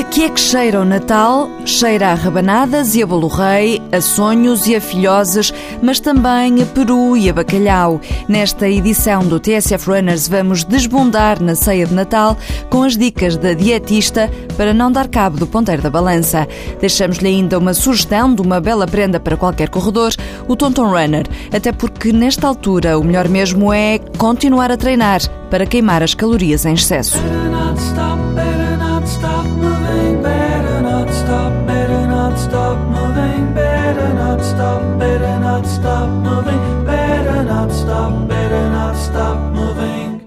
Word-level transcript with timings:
Aqui 0.00 0.24
é 0.24 0.30
que 0.30 0.40
cheira 0.40 0.80
o 0.80 0.84
Natal, 0.84 1.50
cheira 1.66 2.08
a 2.08 2.14
rabanadas 2.14 2.94
e 2.94 3.02
a 3.02 3.06
bolo 3.06 3.28
rei, 3.28 3.82
a 3.92 4.00
sonhos 4.00 4.66
e 4.66 4.74
a 4.74 4.80
filhoses, 4.80 5.52
mas 5.82 6.00
também 6.00 6.62
a 6.62 6.64
peru 6.64 7.18
e 7.18 7.28
a 7.28 7.34
bacalhau. 7.34 8.00
Nesta 8.26 8.66
edição 8.66 9.22
do 9.22 9.38
TSF 9.38 9.90
Runners 9.90 10.26
vamos 10.26 10.64
desbundar 10.64 11.40
na 11.42 11.54
ceia 11.54 11.84
de 11.84 11.92
Natal 11.92 12.38
com 12.70 12.82
as 12.82 12.96
dicas 12.96 13.36
da 13.36 13.52
dietista 13.52 14.30
para 14.56 14.72
não 14.72 14.90
dar 14.90 15.06
cabo 15.06 15.36
do 15.36 15.46
ponteiro 15.46 15.82
da 15.82 15.90
balança. 15.90 16.48
Deixamos-lhe 16.80 17.28
ainda 17.28 17.58
uma 17.58 17.74
sugestão 17.74 18.34
de 18.34 18.40
uma 18.40 18.58
bela 18.58 18.86
prenda 18.86 19.20
para 19.20 19.36
qualquer 19.36 19.68
corredor, 19.68 20.12
o 20.48 20.56
Tonton 20.56 20.88
Runner, 20.88 21.26
até 21.52 21.72
porque 21.72 22.10
nesta 22.10 22.48
altura 22.48 22.98
o 22.98 23.04
melhor 23.04 23.28
mesmo 23.28 23.70
é 23.70 23.98
continuar 24.16 24.72
a 24.72 24.78
treinar 24.78 25.20
para 25.50 25.66
queimar 25.66 26.02
as 26.02 26.14
calorias 26.14 26.64
em 26.64 26.72
excesso. 26.72 27.18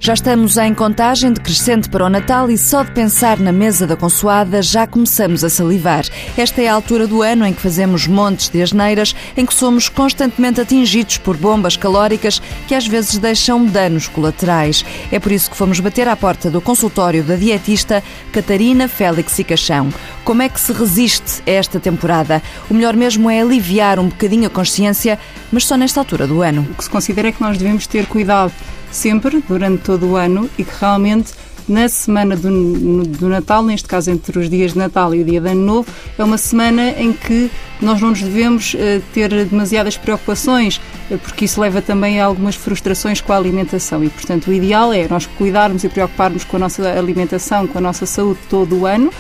Já 0.06 0.14
estamos 0.16 0.58
em 0.58 0.74
contagem 0.74 1.32
decrescente 1.32 1.88
para 1.88 2.06
o 2.06 2.10
Natal 2.10 2.52
e 2.52 2.58
só 2.58 2.84
de 2.84 2.92
pensar 2.92 3.40
na 3.40 3.54
mesa 3.54 3.88
da 3.88 3.96
consoada 3.96 4.62
já 4.62 4.86
começamos 4.86 5.46
a 5.46 5.50
salivar. 5.50 6.04
Esta 6.38 6.62
é 6.62 6.68
a 6.68 6.74
altura 6.74 7.08
do 7.08 7.22
ano 7.22 7.46
em 7.46 7.54
que 7.54 7.62
fazemos 7.62 8.06
montes 8.06 8.50
de 8.50 8.62
asneiras, 8.62 9.16
em 9.38 9.46
que 9.46 9.54
somos 9.54 9.88
constantemente 9.88 10.60
atingidos 10.60 11.18
por 11.20 11.38
bombas 11.38 11.78
calóricas 11.78 12.42
que 12.68 12.76
às 12.76 12.86
vezes 12.86 13.18
deixam 13.18 13.66
danos 13.66 14.10
colaterais. 14.10 14.86
É 15.10 15.22
por 15.22 15.32
isso 15.32 15.50
que 15.50 15.56
fomos 15.56 15.80
bater 15.80 16.10
à 16.10 16.18
porta 16.18 16.52
do 16.52 16.60
consultório 16.60 17.24
da 17.24 17.38
dietista 17.38 18.04
Catarina 18.34 18.90
Félix 18.90 19.40
e 19.40 19.46
Caixão. 19.46 19.88
Como 20.24 20.42
é 20.42 20.48
que 20.48 20.60
se 20.60 20.72
resiste 20.72 21.44
a 21.46 21.52
esta 21.52 21.82
temporada? 21.82 22.42
O 22.70 22.74
melhor 22.74 22.96
mesmo 22.96 23.30
é 23.30 23.42
aliviar 23.42 24.00
um 24.00 24.08
bocadinho 24.08 24.48
a 24.48 24.50
consciência, 24.50 25.20
mas 25.52 25.66
só 25.66 25.76
nesta 25.76 26.00
altura 26.00 26.26
do 26.26 26.42
ano. 26.42 26.66
O 26.72 26.76
que 26.76 26.84
se 26.86 26.90
considera 26.90 27.28
é 27.28 27.32
que 27.34 27.42
nós 27.42 27.58
devemos 27.58 27.86
ter 27.88 28.06
cuidado 28.06 28.54
sempre, 28.90 29.44
durante 29.46 29.84
todo 29.84 30.08
o 30.08 30.16
ano, 30.16 30.50
e 30.58 30.64
que 30.64 30.72
realmente 30.80 31.34
na 31.68 31.90
semana 31.90 32.36
do, 32.36 33.04
do, 33.04 33.28
Natal, 33.28 33.64
neste 33.64 33.88
caso 33.88 34.12
entre 34.12 34.38
os 34.40 34.50
dias 34.50 34.74
de 34.74 34.78
Natal 34.78 35.14
e 35.14 35.22
o 35.22 35.26
dia 35.26 35.42
de 35.42 35.50
Ano 35.50 35.62
Novo, 35.62 35.92
é 36.18 36.24
uma 36.24 36.38
semana 36.38 36.90
em 36.92 37.12
que 37.12 37.50
nós 37.82 38.02
não 38.02 38.10
nos 38.10 38.22
devemos 38.22 38.74
uh, 38.74 39.02
ter 39.14 39.30
demasiadas 39.46 39.98
preocupações, 39.98 40.80
uh, 41.10 41.18
porque 41.18 41.46
isso 41.46 41.60
leva 41.60 41.82
também 41.82 42.20
a 42.20 42.26
algumas 42.26 42.56
frustrações 42.56 43.20
com 43.20 43.34
a 43.34 43.38
alimentação. 43.38 44.04
E, 44.04 44.10
portanto, 44.10 44.48
o 44.48 44.54
ideal 44.54 44.94
é 44.94 45.08
nós 45.10 45.26
cuidarmos 45.26 45.84
e 45.84 45.90
preocuparmos 45.90 46.44
com 46.44 46.58
a 46.58 46.60
nossa 46.60 46.88
alimentação, 46.98 47.68
com 47.68 47.78
a 47.78 47.82
nossa 47.82 48.06
saúde 48.06 48.40
todo 48.50 48.80
o 48.80 48.86
ano 48.86 49.12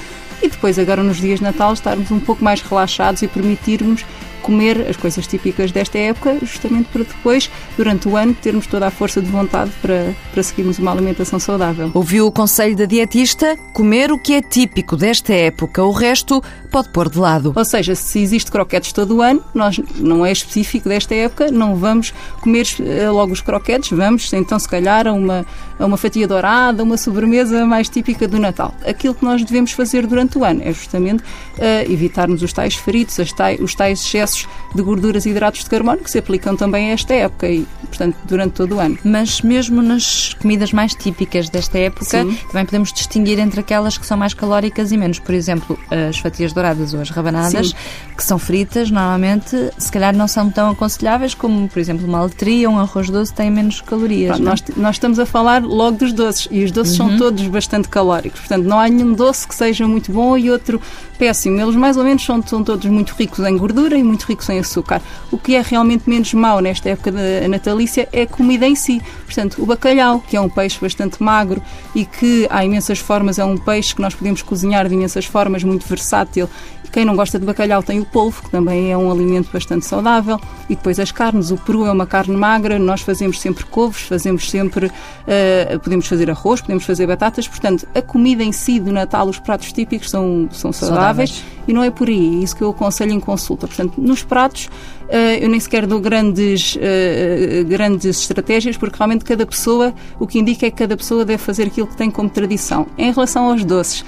e 0.43 0.49
depois, 0.49 0.77
agora 0.77 1.01
nos 1.01 1.17
dias 1.17 1.39
de 1.39 1.45
Natal, 1.45 1.71
estarmos 1.71 2.11
um 2.11 2.19
pouco 2.19 2.43
mais 2.43 2.61
relaxados 2.61 3.21
e 3.21 3.27
permitirmos 3.29 4.05
comer 4.43 4.85
as 4.87 4.97
coisas 4.97 5.25
típicas 5.25 5.71
desta 5.71 5.97
época, 5.97 6.37
justamente 6.41 6.89
para 6.89 7.03
depois, 7.03 7.49
durante 7.75 8.07
o 8.07 8.15
ano, 8.15 8.35
termos 8.35 8.67
toda 8.67 8.85
a 8.85 8.91
força 8.91 9.21
de 9.21 9.31
vontade 9.31 9.71
para, 9.81 10.13
para 10.31 10.43
seguirmos 10.43 10.77
uma 10.77 10.91
alimentação 10.91 11.39
saudável. 11.39 11.89
Ouviu 11.93 12.27
o 12.27 12.31
conselho 12.31 12.75
da 12.75 12.85
dietista? 12.85 13.57
Comer 13.71 14.11
o 14.11 14.19
que 14.19 14.33
é 14.33 14.41
típico 14.41 14.95
desta 14.95 15.33
época, 15.33 15.83
o 15.83 15.91
resto 15.91 16.43
pode 16.69 16.89
pôr 16.89 17.09
de 17.09 17.17
lado. 17.17 17.53
Ou 17.55 17.65
seja, 17.65 17.95
se 17.95 18.19
existe 18.19 18.51
croquetes 18.51 18.91
todo 18.91 19.17
o 19.17 19.21
ano, 19.21 19.43
nós 19.53 19.79
não 19.95 20.25
é 20.25 20.31
específico 20.31 20.89
desta 20.89 21.15
época, 21.15 21.49
não 21.49 21.75
vamos 21.75 22.13
comer 22.41 22.67
eh, 22.79 23.09
logo 23.09 23.31
os 23.31 23.41
croquetes, 23.41 23.91
vamos 23.91 24.31
então 24.33 24.59
se 24.59 24.67
calhar 24.67 25.07
a 25.07 25.13
uma, 25.13 25.45
a 25.79 25.85
uma 25.85 25.97
fatia 25.97 26.27
dourada, 26.27 26.83
uma 26.83 26.97
sobremesa 26.97 27.65
mais 27.65 27.87
típica 27.89 28.27
do 28.27 28.39
Natal. 28.39 28.73
Aquilo 28.85 29.13
que 29.13 29.23
nós 29.23 29.43
devemos 29.43 29.71
fazer 29.71 30.05
durante 30.07 30.37
o 30.37 30.43
ano 30.43 30.61
é 30.63 30.73
justamente 30.73 31.21
uh, 31.21 31.91
evitarmos 31.91 32.41
os 32.41 32.51
tais 32.51 32.75
fritos, 32.75 33.31
tais, 33.31 33.59
os 33.59 33.75
tais 33.75 33.99
excessos 33.99 34.32
excessos 34.33 34.47
de 34.73 34.81
gorduras 34.81 35.25
e 35.25 35.29
hidratos 35.29 35.63
de 35.63 35.69
carbono 35.69 35.99
que 35.99 36.09
se 36.09 36.17
aplicam 36.17 36.55
também 36.55 36.89
a 36.89 36.93
esta 36.93 37.13
época 37.13 37.47
e, 37.47 37.65
portanto, 37.87 38.17
durante 38.25 38.53
todo 38.53 38.75
o 38.75 38.79
ano. 38.79 38.97
Mas 39.03 39.41
mesmo 39.41 39.81
nas 39.81 40.33
comidas 40.33 40.73
mais 40.73 40.95
típicas 40.95 41.47
desta 41.47 41.77
época, 41.77 42.05
Sim. 42.05 42.37
também 42.47 42.65
podemos 42.65 42.91
distinguir 42.91 43.37
entre 43.37 43.59
aquelas 43.59 43.97
que 43.97 44.05
são 44.05 44.17
mais 44.17 44.33
calóricas 44.33 44.91
e 44.91 44.97
menos. 44.97 45.19
Por 45.19 45.35
exemplo, 45.35 45.77
as 46.09 46.17
fatias 46.17 46.53
douradas 46.53 46.93
ou 46.93 47.01
as 47.01 47.11
rabanadas, 47.11 47.69
Sim. 47.69 47.75
que 48.17 48.23
são 48.23 48.39
fritas, 48.39 48.89
normalmente, 48.89 49.55
se 49.77 49.91
calhar 49.91 50.15
não 50.15 50.27
são 50.27 50.49
tão 50.49 50.71
aconselháveis 50.71 51.35
como, 51.35 51.67
por 51.69 51.79
exemplo, 51.79 52.07
uma 52.07 52.19
aletria 52.19 52.67
ou 52.67 52.75
um 52.75 52.79
arroz 52.79 53.09
doce 53.09 53.33
têm 53.33 53.51
menos 53.51 53.79
calorias. 53.81 54.37
Pronto, 54.37 54.43
nós, 54.43 54.63
nós, 54.75 54.95
estamos 54.95 55.19
a 55.19 55.25
falar 55.25 55.63
logo 55.63 55.97
dos 55.97 56.13
doces 56.13 56.47
e 56.49 56.63
os 56.63 56.71
doces 56.71 56.99
uhum. 56.99 57.09
são 57.09 57.17
todos 57.17 57.45
bastante 57.47 57.87
calóricos. 57.89 58.39
Portanto, 58.39 58.65
não 58.65 58.79
há 58.79 58.87
nenhum 58.89 59.13
doce 59.13 59.47
que 59.47 59.53
seja 59.53 59.87
muito 59.87 60.11
bom 60.11 60.35
e 60.35 60.49
outro 60.49 60.81
péssimo. 61.19 61.59
Eles 61.59 61.75
mais 61.75 61.95
ou 61.95 62.03
menos 62.03 62.23
são, 62.23 62.41
são 62.45 62.63
todos 62.63 62.85
muito 62.87 63.13
ricos 63.13 63.39
em 63.45 63.55
gordura 63.57 63.97
e 63.97 64.03
muito 64.03 64.22
muito 64.23 64.27
ricos 64.27 64.49
em 64.49 64.59
açúcar. 64.59 65.01
O 65.31 65.37
que 65.37 65.55
é 65.55 65.61
realmente 65.61 66.09
menos 66.09 66.33
mau 66.33 66.59
nesta 66.59 66.89
época 66.89 67.11
da 67.11 67.47
natalícia 67.47 68.07
é 68.11 68.23
a 68.23 68.27
comida 68.27 68.65
em 68.67 68.75
si. 68.75 69.01
Portanto, 69.25 69.61
o 69.61 69.65
bacalhau, 69.65 70.19
que 70.27 70.35
é 70.35 70.41
um 70.41 70.49
peixe 70.49 70.79
bastante 70.79 71.21
magro 71.21 71.61
e 71.93 72.05
que 72.05 72.47
há 72.49 72.63
imensas 72.63 72.99
formas, 72.99 73.39
é 73.39 73.45
um 73.45 73.57
peixe 73.57 73.95
que 73.95 74.01
nós 74.01 74.15
podemos 74.15 74.41
cozinhar 74.41 74.87
de 74.87 74.93
imensas 74.93 75.25
formas, 75.25 75.63
muito 75.63 75.87
versátil. 75.87 76.49
Quem 76.91 77.05
não 77.05 77.15
gosta 77.15 77.39
de 77.39 77.45
bacalhau 77.45 77.81
tem 77.81 77.99
o 77.99 78.05
polvo, 78.05 78.43
que 78.43 78.51
também 78.51 78.91
é 78.91 78.97
um 78.97 79.11
alimento 79.11 79.49
bastante 79.51 79.83
saudável. 79.83 80.39
E 80.69 80.75
depois 80.75 80.99
as 80.99 81.11
carnes. 81.11 81.49
O 81.49 81.57
peru 81.57 81.87
é 81.87 81.91
uma 81.91 82.05
carne 82.05 82.37
magra, 82.37 82.77
nós 82.77 83.01
fazemos 83.01 83.41
sempre 83.41 83.63
couves, 83.65 84.01
fazemos 84.01 84.47
sempre. 84.47 84.85
Uh, 84.85 85.79
podemos 85.79 86.05
fazer 86.05 86.29
arroz, 86.29 86.61
podemos 86.61 86.85
fazer 86.85 87.07
batatas. 87.07 87.47
Portanto, 87.47 87.87
a 87.95 88.01
comida 88.01 88.43
em 88.43 88.51
si 88.51 88.79
do 88.79 88.91
Natal, 88.91 89.27
os 89.27 89.39
pratos 89.39 89.73
típicos 89.73 90.11
são, 90.11 90.47
são 90.51 90.71
saudáveis, 90.71 91.31
saudáveis. 91.31 91.43
E 91.67 91.73
não 91.73 91.83
é 91.83 91.89
por 91.89 92.07
aí. 92.07 92.39
É 92.39 92.43
isso 92.43 92.55
que 92.55 92.61
eu 92.61 92.69
aconselho 92.69 93.11
em 93.11 93.19
consulta. 93.19 93.67
Portanto, 93.67 93.93
nos 93.97 94.23
pratos, 94.23 94.65
uh, 94.65 95.37
eu 95.39 95.49
nem 95.49 95.59
sequer 95.59 95.85
dou 95.85 95.99
grandes, 95.99 96.75
uh, 96.75 97.65
grandes 97.65 98.21
estratégias, 98.21 98.77
porque 98.77 98.97
realmente 98.97 99.23
cada 99.25 99.45
pessoa, 99.45 99.93
o 100.19 100.27
que 100.27 100.39
indica 100.39 100.65
é 100.65 100.71
que 100.71 100.77
cada 100.77 100.97
pessoa 100.97 101.25
deve 101.25 101.41
fazer 101.41 101.63
aquilo 101.63 101.87
que 101.87 101.95
tem 101.95 102.09
como 102.09 102.29
tradição. 102.29 102.87
Em 102.97 103.11
relação 103.11 103.49
aos 103.49 103.63
doces, 103.63 104.03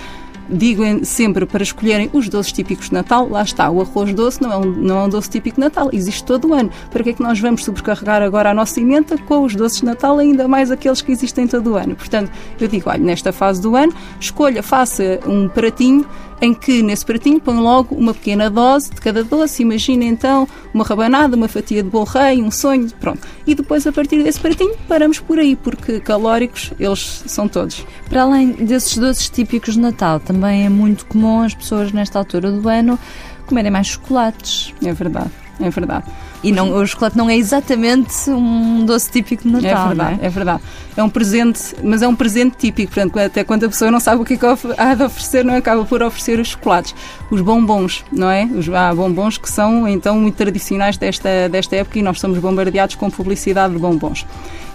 digo 0.50 0.84
sempre 1.04 1.46
para 1.46 1.64
escolherem 1.64 2.10
os 2.14 2.30
doces 2.30 2.52
típicos 2.52 2.90
de 2.90 2.94
Natal, 2.94 3.28
lá 3.30 3.42
está, 3.42 3.70
o 3.70 3.82
arroz 3.82 4.14
doce 4.14 4.42
não 4.42 4.52
é 4.52 4.58
um, 4.58 4.66
não 4.66 4.98
é 5.00 5.04
um 5.04 5.10
doce 5.10 5.30
típico 5.30 5.56
de 5.56 5.62
Natal, 5.62 5.90
existe 5.92 6.24
todo 6.24 6.50
o 6.50 6.54
ano. 6.54 6.70
Para 6.92 7.04
que 7.04 7.10
é 7.10 7.14
que 7.14 7.22
nós 7.22 7.40
vamos 7.40 7.64
sobrecarregar 7.64 8.22
agora 8.22 8.52
a 8.52 8.54
nossa 8.54 8.80
emenda 8.80 9.18
com 9.18 9.44
os 9.44 9.56
doces 9.56 9.80
de 9.80 9.86
Natal, 9.86 10.18
ainda 10.20 10.48
mais 10.48 10.72
aqueles 10.72 11.02
que 11.02 11.12
existem 11.12 11.48
todo 11.48 11.72
o 11.72 11.76
ano? 11.76 11.96
Portanto, 11.96 12.32
eu 12.60 12.68
digo, 12.68 12.90
olha, 12.90 13.04
nesta 13.04 13.32
fase 13.32 13.62
do 13.62 13.76
ano, 13.76 13.94
escolha, 14.20 14.62
faça 14.62 15.20
um 15.26 15.48
pratinho 15.48 16.06
em 16.42 16.54
que 16.54 16.84
nesse 16.84 17.06
pratinho 17.06 17.40
põe 17.40 17.56
logo 17.56 17.96
uma 17.96 18.14
pequena 18.14 18.50
dose 18.50 18.92
de 18.92 19.02
cada 19.02 19.24
doce. 19.24 19.64
Imagina 19.64 20.04
então 20.04 20.48
uma 20.74 20.84
rabanada, 20.84 21.36
uma 21.36 21.48
fatia 21.48 21.82
de 21.82 21.90
bolo 21.90 22.06
rei, 22.06 22.42
um 22.42 22.52
sonho, 22.52 22.90
pronto. 23.00 23.28
E 23.48 23.56
depois 23.56 23.86
a 23.88 23.92
partir 23.92 24.24
desse 24.24 24.40
pratinho 24.40 24.76
paramos 24.88 25.20
por 25.20 25.40
aí, 25.40 25.56
porque 25.56 26.00
calóricos 26.00 26.72
eles 26.80 27.24
são 27.28 27.48
todos. 27.48 27.86
Para 28.10 28.24
além 28.24 28.52
desses 28.52 28.98
doces 28.98 29.30
típicos 29.30 29.76
de 29.76 29.80
Natal, 29.80 30.20
também 30.20 30.66
é 30.66 30.70
muito 30.70 31.06
comum 31.06 31.42
as 31.42 31.54
pessoas 31.54 31.92
nesta 31.92 32.20
altura 32.20 32.52
do 32.52 32.68
ano 32.68 33.00
comerem 33.46 33.72
mais 33.72 33.88
chocolates. 33.88 34.74
É 34.84 34.94
verdade, 34.94 35.32
é 35.60 35.70
verdade. 35.70 36.06
E 36.44 36.52
não, 36.52 36.72
o 36.72 36.86
chocolate 36.86 37.18
não 37.18 37.30
é 37.30 37.36
exatamente 37.36 38.30
um 38.30 38.86
doce 38.86 39.10
típico 39.10 39.44
de 39.44 39.50
Natal. 39.50 39.70
É 39.70 39.88
verdade, 39.88 40.20
é? 40.22 40.26
é? 40.26 40.30
verdade. 40.30 40.64
É 40.98 41.04
um 41.04 41.10
presente, 41.10 41.76
mas 41.84 42.02
é 42.02 42.08
um 42.08 42.16
presente 42.16 42.56
típico. 42.58 42.94
Portanto, 42.94 43.18
até 43.20 43.44
quando 43.44 43.66
a 43.66 43.70
pessoa 43.70 43.90
não 43.90 44.00
sabe 44.00 44.22
o 44.22 44.26
que, 44.26 44.36
é 44.36 44.38
que 44.38 44.46
há 44.46 44.94
de 44.94 45.04
oferecer, 45.04 45.44
não 45.44 45.56
acaba 45.56 45.84
por 45.86 46.04
oferecer 46.04 46.40
os 46.40 46.50
chocolates. 46.50 46.94
Os 47.32 47.42
bombons, 47.42 48.06
não 48.12 48.30
é? 48.30 48.46
Os 48.46 48.70
há 48.70 48.94
bombons 48.94 49.38
que 49.38 49.50
são 49.50 49.88
então 49.88 50.20
muito 50.20 50.36
tradicionais 50.36 50.98
desta, 50.98 51.50
desta 51.50 51.76
época 51.76 52.00
e 52.00 52.02
nós 52.02 52.20
somos 52.20 52.38
bombardeados 52.40 52.96
com 52.96 53.10
publicidade 53.10 53.74
de 53.74 53.80
bombons. 53.80 54.26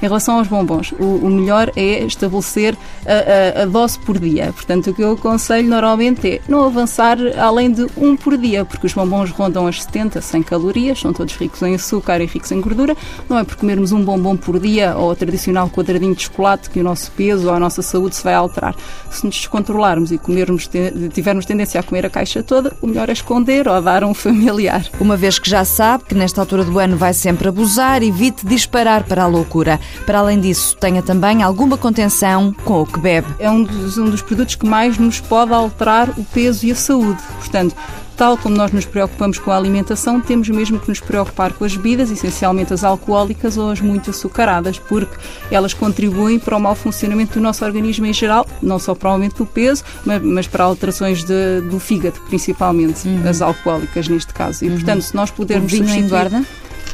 Em 0.03 0.07
relação 0.07 0.39
aos 0.39 0.49
bombons, 0.49 0.93
o, 0.99 1.05
o 1.05 1.31
melhor 1.31 1.71
é 1.77 2.03
estabelecer 2.05 2.77
a, 3.05 3.61
a, 3.61 3.63
a, 3.63 3.67
dose 3.67 3.99
por 3.99 4.19
dia. 4.19 4.53
Portanto, 4.53 4.91
o 4.91 4.95
que 4.95 5.03
eu 5.03 5.13
aconselho 5.13 5.69
normalmente 5.69 6.27
é 6.27 6.41
não 6.49 6.65
avançar 6.65 7.19
além 7.39 7.71
de 7.71 7.87
um 7.97 8.17
por 8.17 8.37
dia, 8.39 8.65
porque 8.65 8.87
os 8.87 8.95
bombons 8.95 9.31
rondam 9.31 9.67
as 9.67 9.83
70, 9.83 10.21
100 10.21 10.43
calorias, 10.43 11.01
são 11.01 11.13
todos 11.13 11.35
ricos 11.37 11.61
em 11.63 11.75
açúcar 11.75 12.21
e 12.21 12.27
ricos 12.27 12.51
em 12.51 12.61
gordura. 12.61 12.97
Não 13.29 13.39
é 13.39 13.45
por 13.45 13.57
comermos 13.57 13.93
um 13.93 14.03
bombom 14.03 14.37
por 14.37 14.59
dia 14.59 14.97
ou 14.97 15.11
o 15.11 15.17
tradicional 15.17 15.69
quadradinho 15.69 16.15
de 16.15 16.23
chocolate 16.23 16.71
que 16.71 16.81
o 16.81 16.83
nosso 16.83 17.11
peso 17.13 17.49
ou 17.49 17.55
a 17.55 17.61
nossa 17.61 17.83
saúde 17.83 18.17
se 18.17 18.25
vai 18.25 18.35
alterar. 18.35 18.75
Se 19.11 19.25
nos 19.27 19.37
descontrolarmos 19.37 20.13
e 20.13 20.19
comermos, 20.19 20.69
tivermos 21.13 21.45
tendência 21.45 21.79
a 21.79 21.83
comer 21.83 22.07
a 22.07 22.11
caixa 22.11 22.43
toda, 22.43 22.75
o 22.81 22.87
melhor 22.87 23.11
é 23.11 23.13
esconder 23.13 23.69
ou 23.69 23.81
dar 23.83 24.03
a 24.03 24.07
um 24.07 24.15
familiar. 24.15 24.85
Uma 24.99 25.17
vez 25.17 25.39
que 25.39 25.51
já 25.51 25.65
sabe 25.65 26.05
que 26.05 26.15
nesta 26.15 26.41
altura 26.41 26.65
do 26.65 26.79
ano 26.79 26.97
vai 26.97 27.13
sempre 27.13 27.49
abusar, 27.49 28.03
evite 28.03 28.47
disparar 28.47 29.05
para 29.05 29.25
a 29.25 29.27
loucura. 29.27 29.79
Para 30.07 30.21
além 30.21 30.41
disso, 30.41 30.77
tenha 30.77 31.03
também 31.03 31.43
alguma 31.43 31.77
contenção 31.77 32.55
com 32.65 32.83
o 32.83 32.87
que 32.87 32.99
bebe. 32.99 33.29
É 33.39 33.51
um 33.51 33.63
dos, 33.63 33.99
um 33.99 34.11
dos 34.11 34.23
produtos 34.23 34.55
que 34.55 34.67
mais 34.67 34.99
nos 34.99 35.21
pode 35.21 35.53
alterar 35.53 36.11
o 36.11 36.25
peso 36.25 36.67
e 36.67 36.73
a 36.73 36.75
saúde. 36.75 37.21
Portanto, 37.39 37.75
tal 38.21 38.37
como 38.37 38.55
nós 38.55 38.71
nos 38.71 38.85
preocupamos 38.85 39.39
com 39.39 39.51
a 39.51 39.57
alimentação, 39.57 40.21
temos 40.21 40.47
mesmo 40.51 40.79
que 40.79 40.91
nos 40.91 41.01
preocupar 41.01 41.55
com 41.55 41.65
as 41.65 41.75
bebidas, 41.75 42.11
essencialmente 42.11 42.71
as 42.71 42.85
alcoólicas 42.85 43.57
ou 43.57 43.71
as 43.71 43.81
muito 43.81 44.11
açucaradas, 44.11 44.79
porque 44.79 45.17
elas 45.51 45.73
contribuem 45.73 46.39
para 46.39 46.55
o 46.55 46.61
mau 46.61 46.75
funcionamento 46.75 47.39
do 47.39 47.41
nosso 47.41 47.65
organismo 47.65 48.05
em 48.05 48.13
geral, 48.13 48.47
não 48.61 48.79
só 48.79 48.95
para 48.95 49.09
o 49.09 49.13
aumento 49.13 49.39
do 49.39 49.47
peso, 49.47 49.83
mas, 50.05 50.47
para 50.47 50.65
alterações 50.65 51.25
de, 51.25 51.63
do 51.63 51.81
fígado, 51.81 52.21
principalmente, 52.29 53.09
uhum. 53.09 53.27
as 53.27 53.41
alcoólicas 53.41 54.07
neste 54.07 54.35
caso. 54.35 54.67
E, 54.67 54.69
uhum. 54.69 54.75
portanto, 54.75 55.01
se 55.01 55.15
nós 55.17 55.31
pudermos 55.31 55.73
substituir... 55.73 56.05
engorda? 56.05 56.45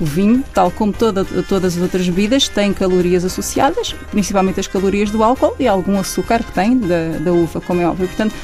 O 0.01 0.05
vinho, 0.05 0.45
tal 0.53 0.71
como 0.71 0.93
toda, 0.93 1.25
todas 1.25 1.77
as 1.77 1.83
outras 1.83 2.07
bebidas, 2.07 2.49
tem 2.49 2.73
calorias 2.73 3.25
associadas, 3.25 3.95
principalmente 4.11 4.61
as 4.61 4.67
calorias 4.67 5.11
do 5.11 5.23
álcool 5.23 5.57
e 5.59 5.67
algum 5.67 5.99
açúcar 5.99 6.43
que 6.43 6.53
tem 6.53 6.79
da, 6.79 7.19
da 7.19 7.33
uva, 7.33 7.61
como 7.61 7.81
é 7.81 7.89
óbvio. 7.89 8.07
Portanto, 8.07 8.35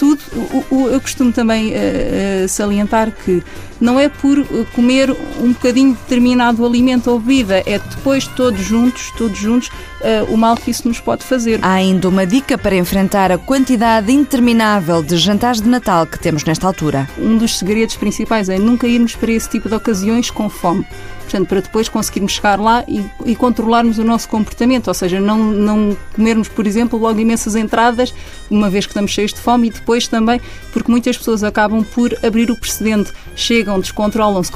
tudo, 0.00 0.18
o, 0.34 0.64
o, 0.74 0.88
eu 0.88 0.98
costumo 0.98 1.30
também 1.30 1.74
uh, 1.74 2.48
salientar 2.48 3.12
que 3.12 3.42
não 3.78 4.00
é 4.00 4.08
por 4.08 4.46
comer 4.74 5.14
um 5.38 5.52
bocadinho 5.52 5.92
determinado 5.92 6.64
alimento 6.64 7.10
ou 7.10 7.18
bebida, 7.18 7.62
é 7.66 7.78
depois 7.78 8.26
todos 8.26 8.62
juntos, 8.62 9.12
todos 9.18 9.38
juntos, 9.38 9.68
uh, 9.68 10.32
o 10.32 10.38
mal 10.38 10.56
que 10.56 10.70
isso 10.70 10.88
nos 10.88 10.98
pode 10.98 11.22
fazer. 11.22 11.58
Há 11.60 11.72
ainda 11.72 12.08
uma 12.08 12.26
dica 12.26 12.56
para 12.56 12.74
enfrentar 12.74 13.30
a 13.30 13.36
quantidade 13.36 14.10
interminável 14.10 15.02
de 15.02 15.18
jantares 15.18 15.60
de 15.60 15.68
Natal 15.68 16.06
que 16.06 16.18
temos 16.18 16.44
nesta 16.44 16.66
altura. 16.66 17.06
Um 17.18 17.36
dos 17.36 17.58
segredos 17.58 17.96
principais 17.96 18.48
é 18.48 18.58
nunca 18.58 18.86
irmos 18.86 19.14
para 19.14 19.32
esse 19.32 19.50
tipo 19.50 19.68
de 19.68 19.74
ocasiões 19.74 20.30
com 20.30 20.48
fome 20.48 20.86
portanto, 21.30 21.48
para 21.48 21.60
depois 21.60 21.88
conseguirmos 21.88 22.32
chegar 22.32 22.58
lá 22.58 22.84
e, 22.88 23.04
e, 23.24 23.36
controlarmos 23.36 23.98
o 23.98 24.04
nosso 24.04 24.28
comportamento, 24.28 24.88
ou 24.88 24.94
seja, 24.94 25.20
não, 25.20 25.38
não 25.38 25.96
comermos, 26.14 26.48
por 26.48 26.66
exemplo, 26.66 26.98
logo 26.98 27.20
imensas 27.20 27.54
entradas, 27.54 28.12
uma 28.50 28.68
vez 28.68 28.84
que 28.84 28.90
estamos 28.90 29.12
cheios 29.12 29.32
de 29.32 29.40
fome, 29.40 29.68
e 29.68 29.70
depois 29.70 30.08
também, 30.08 30.40
porque 30.72 30.90
muitas 30.90 31.16
pessoas 31.16 31.44
acabam 31.44 31.84
por 31.84 32.12
abrir 32.24 32.50
o 32.50 32.56
precedente, 32.56 33.12
chegam, 33.36 33.78
descontrolam-se, 33.78 34.50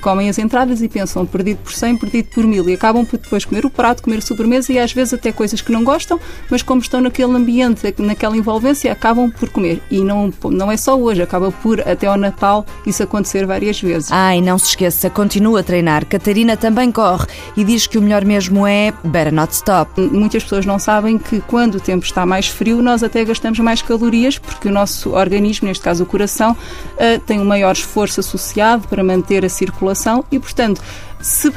comem 0.00 0.28
as 0.28 0.38
entradas 0.38 0.80
e 0.82 0.88
pensam 0.88 1.26
perdido 1.26 1.58
por 1.58 1.72
100, 1.72 1.96
perdido 1.96 2.28
por 2.32 2.44
mil, 2.44 2.68
e 2.68 2.74
acabam 2.74 3.04
por 3.04 3.18
depois 3.18 3.44
comer 3.44 3.66
o 3.66 3.70
prato, 3.70 4.02
comer 4.02 4.18
a 4.18 4.22
sobremesa 4.22 4.72
e 4.72 4.78
às 4.78 4.92
vezes 4.92 5.14
até 5.14 5.32
coisas 5.32 5.60
que 5.60 5.72
não 5.72 5.82
gostam, 5.82 6.20
mas 6.48 6.62
como 6.62 6.80
estão 6.80 7.00
naquele 7.00 7.34
ambiente, 7.34 7.92
naquela 7.98 8.36
envolvência, 8.36 8.92
acabam 8.92 9.30
por 9.30 9.48
comer. 9.48 9.82
E 9.90 10.00
não, 10.04 10.32
não 10.44 10.70
é 10.70 10.76
só 10.76 10.96
hoje, 10.96 11.22
acaba 11.22 11.50
por 11.50 11.80
até 11.80 12.06
ao 12.06 12.16
Natal 12.16 12.64
isso 12.86 13.02
acontecer 13.02 13.46
várias 13.46 13.80
vezes. 13.80 14.10
E 14.36 14.40
não 14.40 14.58
se 14.58 14.68
esqueça, 14.68 15.10
continua 15.10 15.60
a 15.60 15.62
treinar. 15.62 16.06
Catarina 16.20 16.54
também 16.54 16.92
corre 16.92 17.26
e 17.56 17.64
diz 17.64 17.86
que 17.86 17.96
o 17.96 18.02
melhor 18.02 18.26
mesmo 18.26 18.66
é 18.66 18.92
better 19.02 19.32
not 19.32 19.54
stop. 19.54 19.98
Muitas 19.98 20.42
pessoas 20.42 20.66
não 20.66 20.78
sabem 20.78 21.16
que 21.16 21.40
quando 21.40 21.76
o 21.76 21.80
tempo 21.80 22.04
está 22.04 22.26
mais 22.26 22.46
frio, 22.46 22.82
nós 22.82 23.02
até 23.02 23.24
gastamos 23.24 23.58
mais 23.58 23.80
calorias, 23.80 24.36
porque 24.36 24.68
o 24.68 24.70
nosso 24.70 25.14
organismo, 25.14 25.66
neste 25.66 25.82
caso 25.82 26.04
o 26.04 26.06
coração, 26.06 26.54
eh, 26.98 27.18
tem 27.18 27.40
um 27.40 27.44
maior 27.44 27.72
esforço 27.72 28.20
associado 28.20 28.86
para 28.86 29.02
manter 29.02 29.46
a 29.46 29.48
circulação 29.48 30.22
e, 30.30 30.38
portanto, 30.38 30.82
se, 31.22 31.50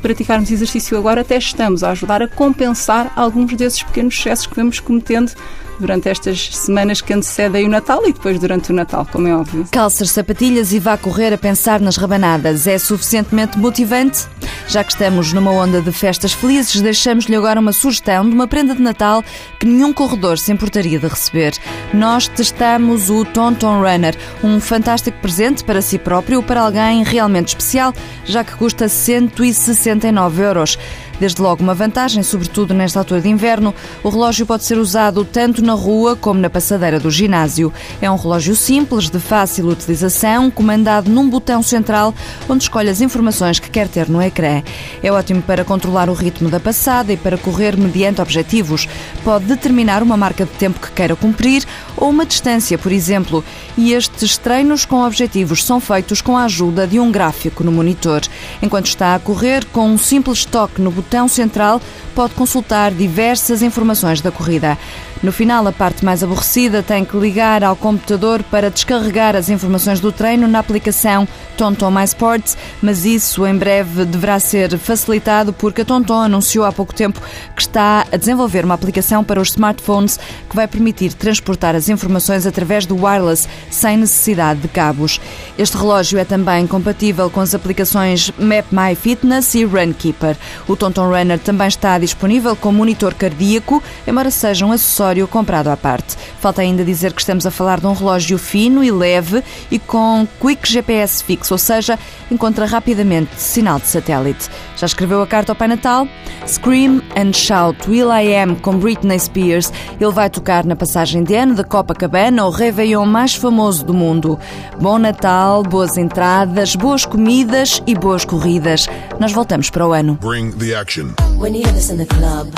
praticarmos 0.00 0.50
exercício 0.50 0.98
agora, 0.98 1.20
até 1.20 1.38
estamos 1.38 1.84
a 1.84 1.90
ajudar 1.90 2.20
a 2.20 2.26
compensar 2.26 3.12
alguns 3.14 3.54
desses 3.54 3.84
pequenos 3.84 4.18
excessos 4.18 4.48
que 4.48 4.56
vamos 4.56 4.80
cometendo 4.80 5.32
durante 5.78 6.08
estas 6.08 6.48
semanas 6.56 7.00
que 7.00 7.12
antecedem 7.12 7.66
o 7.66 7.68
Natal 7.68 8.02
e 8.06 8.12
depois 8.12 8.38
durante 8.38 8.70
o 8.70 8.74
Natal, 8.74 9.06
como 9.10 9.28
é 9.28 9.34
óbvio. 9.34 9.66
Calças, 9.70 10.10
sapatilhas 10.10 10.72
e 10.72 10.78
vá 10.78 10.96
correr 10.96 11.32
a 11.32 11.38
pensar 11.38 11.80
nas 11.80 11.96
rabanadas. 11.96 12.66
É 12.66 12.78
suficientemente 12.78 13.58
motivante? 13.58 14.26
Já 14.66 14.84
que 14.84 14.92
estamos 14.92 15.32
numa 15.32 15.50
onda 15.50 15.80
de 15.80 15.90
festas 15.92 16.32
felizes, 16.32 16.80
deixamos-lhe 16.80 17.34
agora 17.34 17.60
uma 17.60 17.72
sugestão 17.72 18.28
de 18.28 18.34
uma 18.34 18.46
prenda 18.46 18.74
de 18.74 18.82
Natal 18.82 19.24
que 19.58 19.66
nenhum 19.66 19.92
corredor 19.92 20.38
se 20.38 20.52
importaria 20.52 20.98
de 20.98 21.06
receber. 21.06 21.54
Nós 21.94 22.28
testamos 22.28 23.08
o 23.08 23.24
Tonton 23.24 23.80
Runner, 23.80 24.14
um 24.42 24.60
fantástico 24.60 25.18
presente 25.20 25.64
para 25.64 25.80
si 25.80 25.98
próprio 25.98 26.38
ou 26.38 26.42
para 26.42 26.60
alguém 26.60 27.02
realmente 27.02 27.48
especial, 27.48 27.94
já 28.24 28.44
que 28.44 28.54
custa 28.56 28.88
169 28.88 30.42
euros. 30.42 30.78
Desde 31.18 31.42
logo 31.42 31.62
uma 31.62 31.74
vantagem, 31.74 32.22
sobretudo 32.22 32.72
nesta 32.72 33.00
altura 33.00 33.20
de 33.20 33.28
inverno, 33.28 33.74
o 34.04 34.08
relógio 34.08 34.46
pode 34.46 34.64
ser 34.64 34.78
usado 34.78 35.24
tanto 35.24 35.62
na 35.68 35.74
rua 35.74 36.16
como 36.16 36.40
na 36.40 36.48
passadeira 36.48 36.98
do 36.98 37.10
ginásio. 37.10 37.70
É 38.00 38.10
um 38.10 38.16
relógio 38.16 38.56
simples, 38.56 39.10
de 39.10 39.20
fácil 39.20 39.68
utilização, 39.68 40.50
comandado 40.50 41.10
num 41.10 41.28
botão 41.28 41.62
central 41.62 42.14
onde 42.48 42.62
escolhe 42.62 42.88
as 42.88 43.02
informações 43.02 43.58
que 43.58 43.68
quer 43.68 43.86
ter 43.86 44.08
no 44.08 44.22
ecrã. 44.22 44.62
É 45.02 45.12
ótimo 45.12 45.42
para 45.42 45.64
controlar 45.64 46.08
o 46.08 46.14
ritmo 46.14 46.48
da 46.48 46.58
passada 46.58 47.12
e 47.12 47.18
para 47.18 47.36
correr 47.36 47.76
mediante 47.76 48.22
objetivos. 48.22 48.88
Pode 49.22 49.44
determinar 49.44 50.02
uma 50.02 50.16
marca 50.16 50.46
de 50.46 50.52
tempo 50.52 50.80
que 50.80 50.90
queira 50.90 51.14
cumprir 51.14 51.66
ou 51.94 52.08
uma 52.08 52.24
distância, 52.24 52.78
por 52.78 52.90
exemplo. 52.90 53.44
E 53.76 53.92
estes 53.92 54.38
treinos 54.38 54.86
com 54.86 55.04
objetivos 55.04 55.62
são 55.62 55.80
feitos 55.80 56.22
com 56.22 56.34
a 56.34 56.44
ajuda 56.44 56.86
de 56.86 56.98
um 56.98 57.12
gráfico 57.12 57.62
no 57.62 57.70
monitor. 57.70 58.22
Enquanto 58.62 58.86
está 58.86 59.14
a 59.14 59.18
correr, 59.18 59.66
com 59.66 59.86
um 59.86 59.98
simples 59.98 60.46
toque 60.46 60.80
no 60.80 60.90
botão 60.90 61.28
central 61.28 61.78
pode 62.14 62.34
consultar 62.34 62.90
diversas 62.90 63.62
informações 63.62 64.20
da 64.20 64.32
corrida. 64.32 64.76
No 65.20 65.32
final, 65.32 65.66
a 65.66 65.72
parte 65.72 66.04
mais 66.04 66.22
aborrecida 66.22 66.80
tem 66.80 67.04
que 67.04 67.16
ligar 67.16 67.64
ao 67.64 67.74
computador 67.74 68.40
para 68.44 68.70
descarregar 68.70 69.34
as 69.34 69.48
informações 69.48 69.98
do 69.98 70.12
treino 70.12 70.46
na 70.46 70.60
aplicação 70.60 71.26
Tonton 71.56 71.90
My 71.90 72.04
Sports, 72.04 72.56
mas 72.80 73.04
isso 73.04 73.44
em 73.44 73.56
breve 73.56 74.04
deverá 74.04 74.38
ser 74.38 74.78
facilitado 74.78 75.52
porque 75.52 75.82
a 75.82 75.84
Tonton 75.84 76.20
anunciou 76.20 76.64
há 76.64 76.70
pouco 76.70 76.94
tempo 76.94 77.20
que 77.56 77.62
está 77.62 78.06
a 78.12 78.16
desenvolver 78.16 78.64
uma 78.64 78.74
aplicação 78.74 79.24
para 79.24 79.40
os 79.40 79.48
smartphones 79.48 80.20
que 80.48 80.54
vai 80.54 80.68
permitir 80.68 81.12
transportar 81.14 81.74
as 81.74 81.88
informações 81.88 82.46
através 82.46 82.86
do 82.86 82.94
wireless 82.94 83.48
sem 83.70 83.96
necessidade 83.96 84.60
de 84.60 84.68
cabos. 84.68 85.20
Este 85.58 85.76
relógio 85.76 86.20
é 86.20 86.24
também 86.24 86.64
compatível 86.68 87.28
com 87.28 87.40
as 87.40 87.56
aplicações 87.56 88.30
Map 88.38 88.66
My 88.70 88.94
Fitness 88.94 89.52
e 89.56 89.64
Runkeeper. 89.64 90.36
O 90.68 90.76
Tonton 90.76 91.08
Runner 91.08 91.40
também 91.40 91.66
está 91.66 91.98
disponível 91.98 92.54
com 92.54 92.70
monitor 92.70 93.14
cardíaco, 93.14 93.82
embora 94.06 94.30
seja 94.30 94.64
um 94.64 94.70
acessório 94.70 95.07
comprado 95.26 95.68
à 95.68 95.76
parte. 95.76 96.16
Falta 96.40 96.60
ainda 96.60 96.84
dizer 96.84 97.12
que 97.12 97.20
estamos 97.20 97.46
a 97.46 97.50
falar 97.50 97.80
de 97.80 97.86
um 97.86 97.92
relógio 97.92 98.38
fino 98.38 98.84
e 98.84 98.90
leve 98.90 99.42
e 99.70 99.78
com 99.78 100.26
Quick 100.40 100.70
GPS 100.70 101.22
fixo, 101.24 101.54
ou 101.54 101.58
seja, 101.58 101.98
encontra 102.30 102.66
rapidamente 102.66 103.40
sinal 103.40 103.78
de 103.78 103.86
satélite. 103.86 104.48
Já 104.76 104.86
escreveu 104.86 105.22
a 105.22 105.26
carta 105.26 105.52
ao 105.52 105.56
Pai 105.56 105.68
Natal? 105.68 106.06
Scream 106.46 107.02
and 107.16 107.32
Shout 107.32 107.90
Will 107.90 108.10
I 108.12 108.36
Am 108.36 108.54
com 108.56 108.78
Britney 108.78 109.18
Spears. 109.18 109.72
Ele 110.00 110.12
vai 110.12 110.30
tocar 110.30 110.64
na 110.64 110.76
passagem 110.76 111.24
de 111.24 111.34
ano 111.34 111.54
da 111.54 111.64
Copacabana, 111.64 112.44
o 112.44 112.50
Réveillon 112.50 113.06
mais 113.06 113.34
famoso 113.34 113.84
do 113.84 113.94
mundo. 113.94 114.38
Bom 114.80 114.98
Natal, 114.98 115.62
boas 115.62 115.96
entradas, 115.96 116.76
boas 116.76 117.04
comidas 117.04 117.82
e 117.86 117.94
boas 117.94 118.24
corridas. 118.24 118.88
Nós 119.18 119.32
voltamos 119.32 119.70
para 119.70 119.86
o 119.86 119.92
ano. 119.92 120.18
Bring 120.20 120.52
the 120.52 120.74
action. 120.74 121.14
When 121.38 121.54
you 121.54 121.62
hear 121.62 121.72
this 121.72 121.90
in 121.90 121.96
the 121.96 122.06
club, 122.06 122.48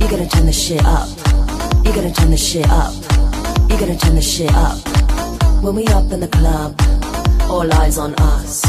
you 0.00 0.08
gotta 0.08 0.26
turn 0.26 0.46
the 0.46 0.52
shit 0.52 0.80
up. 0.84 1.31
You 1.84 1.92
gotta 1.92 2.12
turn 2.12 2.30
the 2.30 2.36
shit 2.36 2.68
up. 2.70 2.94
You 3.68 3.76
gotta 3.76 3.96
turn 3.96 4.14
the 4.14 4.22
shit 4.22 4.52
up. 4.54 4.78
When 5.62 5.74
we 5.74 5.84
up 5.88 6.10
in 6.12 6.20
the 6.20 6.28
club, 6.28 6.74
all 7.50 7.70
eyes 7.74 7.98
on 7.98 8.14
us. 8.14 8.62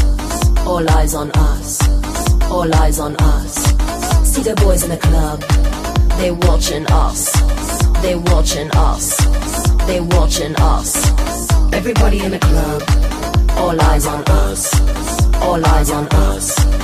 All 0.66 0.88
eyes 0.90 1.14
on 1.14 1.30
us. 1.30 1.80
All 2.50 2.74
eyes 2.74 2.98
on 2.98 3.14
us. 3.16 3.54
See 4.28 4.42
the 4.42 4.54
boys 4.56 4.82
in 4.82 4.90
the 4.90 4.96
club. 4.96 5.40
They 6.18 6.32
watching 6.32 6.86
us. 6.90 7.30
They 8.02 8.16
watching 8.16 8.70
us. 8.74 9.16
They 9.86 10.00
watching 10.00 10.54
us. 10.56 10.90
Everybody 11.72 12.18
in 12.18 12.32
the 12.32 12.40
club. 12.40 12.82
All 13.58 13.80
eyes 13.80 14.06
on 14.06 14.24
us. 14.26 14.62
All 15.36 15.64
eyes 15.64 15.90
on 15.90 16.06
us. 16.08 16.83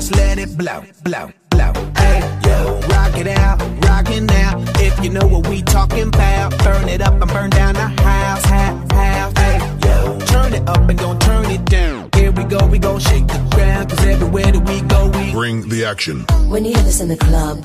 let's 0.00 0.16
let 0.16 0.38
it 0.38 0.56
blow, 0.56 0.82
blow, 1.04 1.30
blow. 1.50 1.72
Hey, 1.94 2.20
yo, 2.46 2.80
rock 2.88 3.14
it 3.18 3.26
out, 3.26 3.60
rock 3.84 4.08
it 4.08 4.22
now. 4.22 4.64
If 4.76 5.04
you 5.04 5.10
know 5.10 5.26
what 5.26 5.46
we 5.46 5.60
talking 5.60 6.08
about, 6.08 6.56
burn 6.64 6.88
it 6.88 7.02
up 7.02 7.20
and 7.20 7.30
burn 7.30 7.50
down 7.50 7.74
the 7.74 7.88
house, 8.02 8.44
house, 8.46 8.92
house. 8.92 9.32
Hey, 9.36 9.58
yo, 9.84 10.18
turn 10.20 10.54
it 10.54 10.66
up 10.66 10.88
and 10.88 10.98
don't 10.98 11.20
turn 11.20 11.44
it 11.50 11.66
down. 11.66 12.08
Here 12.14 12.32
we 12.32 12.44
go, 12.44 12.66
we 12.66 12.78
gon' 12.78 12.98
shake 12.98 13.26
the 13.26 13.46
ground, 13.54 13.90
cause 13.90 14.02
everywhere 14.06 14.50
that 14.50 14.64
we 14.66 14.80
go, 14.88 15.10
we 15.10 15.32
bring 15.32 15.68
the 15.68 15.84
action. 15.84 16.24
When 16.48 16.64
you 16.64 16.72
hear 16.72 16.82
this 16.82 17.02
in 17.02 17.08
the 17.08 17.18
club, 17.18 17.58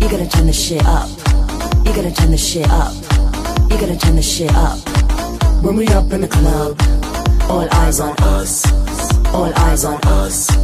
you 0.00 0.08
gotta 0.08 0.28
turn 0.28 0.46
the 0.46 0.52
shit 0.52 0.84
up. 0.86 1.08
You 1.84 1.92
gotta 1.92 2.14
turn 2.14 2.30
the 2.30 2.38
shit 2.38 2.70
up. 2.70 2.94
You 3.68 3.76
gotta 3.80 3.98
turn 3.98 4.14
the 4.14 4.22
shit 4.22 4.54
up. 4.54 4.78
When 5.64 5.74
we 5.74 5.88
up 5.88 6.12
in 6.12 6.20
the 6.20 6.28
club, 6.28 6.80
all 7.50 7.66
eyes 7.82 7.98
on 7.98 8.14
us. 8.18 8.64
All 9.34 9.52
eyes 9.66 9.84
on 9.84 9.98
us. 10.04 10.63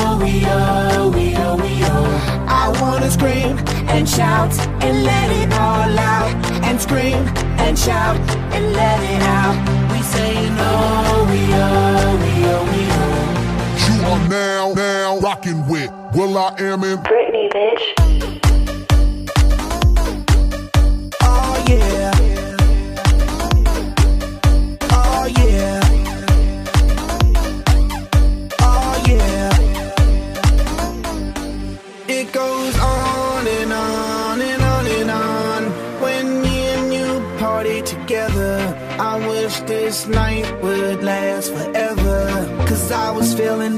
I 3.11 3.23
wanna 3.23 3.57
scream 3.57 3.87
and 3.89 4.07
shout 4.07 4.57
and 4.83 5.03
let 5.03 5.31
it 5.31 5.53
all 5.53 5.99
out. 5.99 6.63
And 6.63 6.79
scream 6.79 7.27
and 7.59 7.77
shout 7.77 8.17
and 8.53 8.73
let 8.73 8.99
it 9.03 9.21
out. 9.23 9.91
We 9.91 10.01
saying 10.01 10.55
oh, 10.57 11.27
we 11.29 11.41
oh, 11.53 12.17
we 12.21 12.45
oh, 12.45 12.63
we 12.71 12.81
oh. 12.91 13.21
You 13.87 14.07
are 14.07 14.29
now, 14.29 14.73
now 14.73 15.19
rocking 15.19 15.67
with 15.67 15.91
Will 16.15 16.37
I 16.37 16.55
Am 16.59 16.83
in 16.83 16.99
Britney, 16.99 17.49
bitch. 17.51 18.20
This 39.91 40.07
night 40.07 40.47
would 40.63 41.03
last 41.03 41.51
forever. 41.51 42.15
Cause 42.65 42.93
I 42.93 43.11
was 43.11 43.33
feeling 43.33 43.70